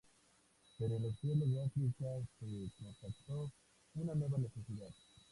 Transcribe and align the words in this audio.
Pero 0.79 0.95
en 0.95 1.03
los 1.03 1.15
cielos 1.19 1.47
de 1.51 1.61
África 1.63 2.05
se 2.39 2.67
constató 2.99 3.51
una 3.93 4.15
nueva 4.15 4.39
necesidad. 4.39 4.89